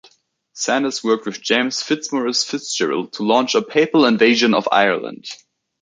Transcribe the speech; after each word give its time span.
Sanders 0.53 1.03
worked 1.03 1.27
with 1.27 1.43
James 1.43 1.83
Fitzmaurice 1.83 2.43
Fitzgerald 2.43 3.13
to 3.13 3.23
launch 3.23 3.53
a 3.53 3.61
papal 3.61 4.05
invasion 4.07 4.55
of 4.55 4.67
Ireland. 4.71 5.25